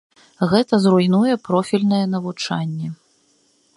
[0.53, 2.87] Гэта зруйнуе профільнае навучанне.